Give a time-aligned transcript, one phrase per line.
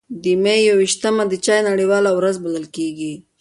[0.23, 3.13] د مې یو ویشتمه د چای نړیواله ورځ بلل کېږي.